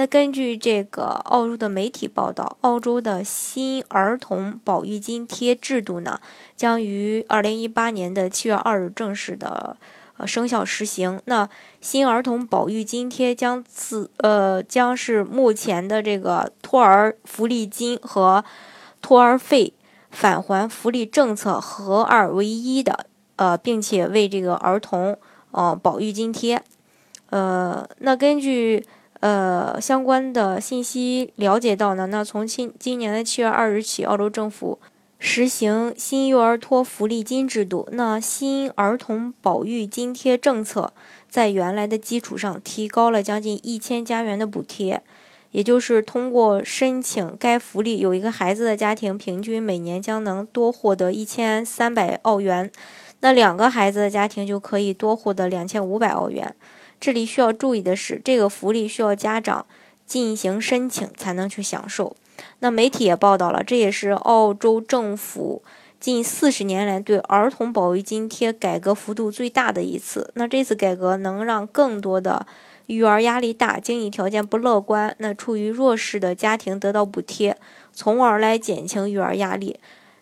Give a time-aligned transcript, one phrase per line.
[0.00, 6.18] 那根据这个澳洲的媒体报道，澳洲的新儿童保育津贴制度呢，
[6.56, 9.76] 将于二零一八年的七月二日正式的
[10.24, 11.20] 生效实行。
[11.26, 11.46] 那
[11.82, 18.42] 新儿童保育津贴将自呃将是目前的这个托儿福利金和
[19.02, 19.74] 托儿费
[20.10, 23.04] 返还福利政策合二为一的
[23.36, 25.18] 呃，并且为这个儿童
[25.50, 26.62] 呃保育津贴。
[27.28, 28.82] 呃，那根据。
[29.20, 34.78] 呃，相关的信息了解到呢，那从今今年的七月二日起，澳洲政府
[35.18, 37.86] 实行新幼儿托福利金制度。
[37.92, 40.94] 那新儿童保育津贴政策
[41.28, 45.02] 在原来的基础上提高了将近一千加元的补贴，
[45.50, 52.72] 也就是通过申请该福利，有一个孩子的家庭平均每年将能多获得一千三百澳元，
[53.20, 56.56] 那两个孩子的家庭就可以多获得两千五百澳元。
[57.00, 59.64] 这里需要注意的是，这个福利需要家长
[60.06, 62.14] 进行申请才能去享受。
[62.58, 65.62] 那媒体也报道了，这也是澳洲政府
[65.98, 70.30] 近四十年来对儿童保育津贴改革幅度最大的一次。
[70.34, 72.46] 那这次改革能让更多的
[72.86, 77.56] 育儿压力大、经济条件不乐观、那处于弱势的家庭得到补贴，
[77.92, 79.78] 从而来减轻育儿压力。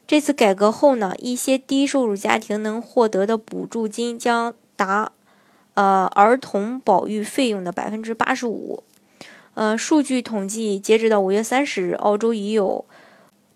[0.06, 5.12] 这次改革后呢，一些低收入家庭能获得的补助金将达。
[5.78, 8.82] 呃，儿童保育费用的百分之八十五。
[9.54, 12.84] 呃，数据统计，截止到五月三十日，澳洲已有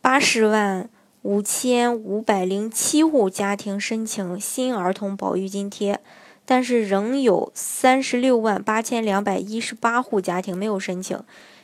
[0.00, 0.88] 八十万
[1.22, 5.98] 五千五百零七户家庭申请新儿童保育津贴，
[6.46, 11.18] 但是仍有三十六万八千两百一十八户家庭没有申请。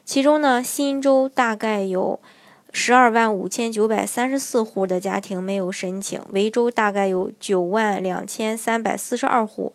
[0.04, 2.18] 其中呢，新州大概有
[2.72, 9.72] 十二万五千九百三十四户的家庭没有申请，维州大概有九万两千三百四十二户。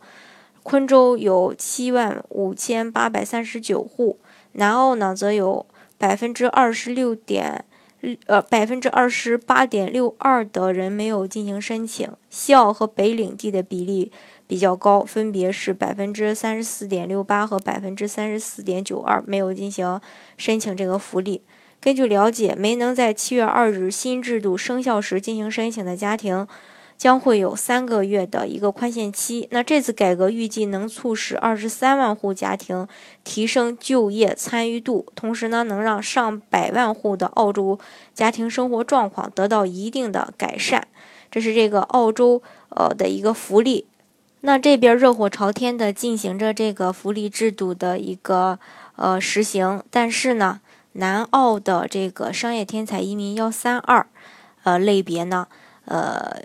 [0.64, 4.18] 昆州有七万五千八百三十九户，
[4.54, 5.66] 南澳呢则有
[5.98, 7.66] 百分之二十六点，
[8.28, 12.10] 呃百分之二十八点六二的人没有进行申请。
[12.30, 14.12] 西澳和北领地的比例
[14.48, 20.00] 比较高，分别是百分之三十四点六八和百分之三十四点九二没有进行
[20.38, 21.42] 申请这个福利。
[21.82, 26.48] 根据了解，没能在七月二日新制度生效时进行申请的家庭。
[26.98, 29.48] 将会有三个月的一个宽限期。
[29.52, 32.88] 那这次改革预计能促使二十三万户家庭
[33.24, 37.78] 提升就业参与度，同时呢，能让上百万户的澳洲
[38.14, 40.88] 家庭生活状况得到一定的改善。
[41.30, 43.86] 这是这个澳洲呃的一个福利。
[44.42, 48.60] 那这边热火朝天的进行着这个福利制度的一个
[48.96, 50.62] 呃实行，但是呢，
[50.94, 54.06] 南澳的这个商业天才移民幺三二
[54.64, 55.48] 呃类别呢，
[55.86, 56.42] 呃。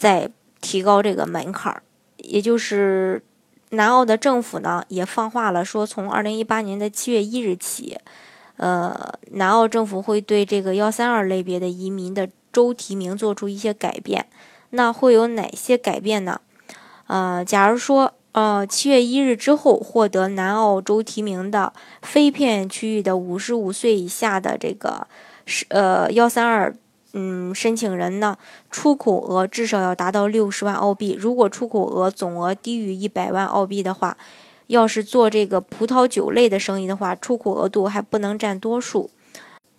[0.00, 0.30] 在
[0.62, 1.82] 提高这个门槛儿，
[2.16, 3.22] 也就是
[3.68, 7.98] 南澳的政府呢也放话了，说从二零一八年的七月一日起，
[8.56, 14.26] 呃，南澳政府会对这个幺三二类别的移民的州提名做出一些改变。
[14.70, 16.40] 那会有哪些改变呢？
[17.06, 25.06] 呃，假如说呃七月一日之后获得南澳州提名的非偏远区域的五十五岁以下的这个
[25.44, 26.74] 是呃幺三二。
[27.12, 28.38] 嗯，申请人呢，
[28.70, 31.16] 出口额至少要达到六十万澳币。
[31.18, 34.16] 如果出口额总额低于一百万澳币的话，
[34.68, 39.10] 要是做这个葡萄酒类的生意的话，出口额度还不能占多数。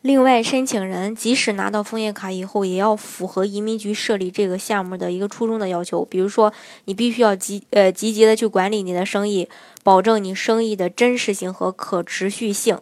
[0.02, 6.03] 另外，申请人即使拿到枫叶卡以后，也要符合移民局设立这个项目的一个初衷的要求。
[6.03, 6.52] 比如说，
[6.86, 9.48] 你必须要积呃积极的去管理你的生意，
[9.84, 12.80] 保证你生意的真实性和可持续性，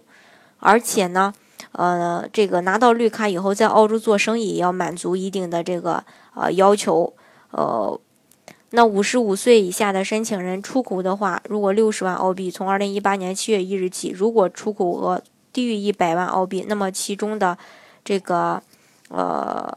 [0.58, 1.36] 而且呢。
[1.72, 6.04] 呃，这个拿到绿卡以后，在澳洲做生意也要满足一定的这个
[6.36, 7.14] 呃要求。
[7.52, 8.00] 呃，
[8.72, 15.22] 那五十五岁以下的申请人出口的话，如果六十万澳币，从二零一八年七月一日起，如果出口额
[15.52, 17.58] 低于一百万澳币，那么其中的
[18.04, 18.62] 这个
[19.10, 19.76] 呃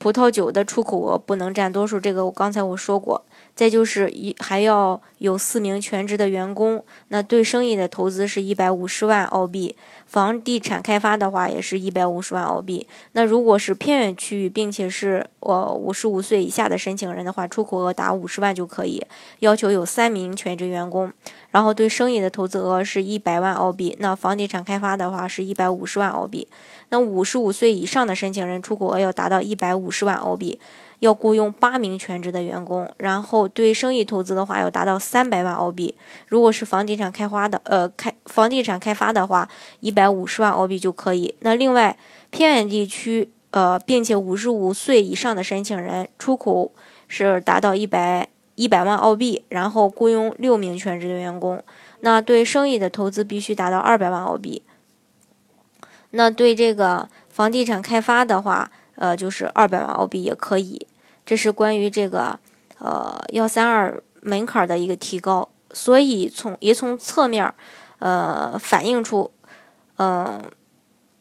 [0.00, 3.22] 葡萄酒的出口额不能占多数，这个我刚才我说过。
[3.54, 9.76] 再就是一还要有四名全职的员工，那对生意的投资是一百五十万澳币，
[10.06, 12.86] 房地产开发的话也是一百五十万澳币。
[13.12, 19.04] 那如果是偏远区域，并且是我五十五岁以下的申请人的话，出口额达五十万就可以，
[19.40, 21.12] 要求有三名全职员工。
[21.50, 26.48] 然后对生意的投资额是一百万澳币，那房地产开发的话是一百五十万澳币。
[26.88, 30.60] 那五十五岁以上的申请人出口额要达到一百五五十万澳币。
[31.00, 35.94] 要雇佣八名全职的员工，然后对生意投资的话要达到三百万澳币。
[36.28, 39.48] 如果是房地产开发的，呃，开房地产开发的话，
[39.80, 41.34] 一百五十万澳币就可以。
[41.40, 41.96] 那另外
[42.30, 46.70] 偏远地区，呃，并且五十五岁以上的申请人出口
[47.08, 51.64] 是达到一百一百万澳币，然后雇佣六名全职的员工。
[52.00, 54.62] 那对生意的投资必须达到二百万澳币。
[56.10, 58.70] 那对这个房地产开发的话，
[59.00, 60.86] 呃，就是二百万澳币也可以。
[61.24, 62.38] 这是关于这个
[62.78, 67.52] 呃幺三二门槛的一个提高，所以从也从侧面
[68.00, 69.30] 呃反映出，
[69.96, 70.42] 嗯，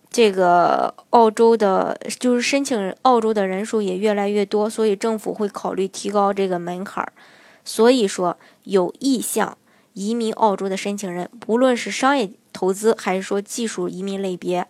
[0.09, 7.09] 这个澳洲的就是申请澳洲的人数也越来越多，所以政府会考虑提高这个门槛。
[7.63, 9.57] 所以说，有意向
[9.93, 14.67] 移民澳洲的申请人，不论是商业投资还是说技术移民类别，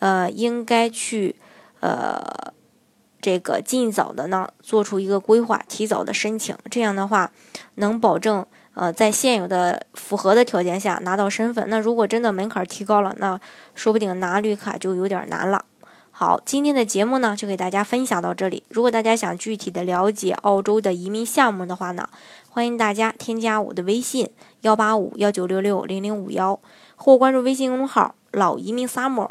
[0.00, 1.36] 呃，应该去
[1.86, 2.52] 呃。
[3.18, 7.32] 这个尽早的呢，做出一个规划，提早的申请，这样的话，
[7.76, 11.68] 能保证呃在现有的符合的条件下拿到身份。
[11.68, 13.40] 那如果真的门槛提高了，那
[13.74, 15.64] 说不定拿绿卡就有点难了。
[16.12, 18.62] 好，今天的节目呢就给大家分享到这里。
[18.68, 22.08] 如果大家想具体的了解澳洲的移民项目的话呢，
[22.48, 24.30] 欢迎大家添加我的微信
[24.60, 26.60] 幺八五幺九六六零零五幺，
[26.94, 29.30] 或关注微信公众号老移民 summer。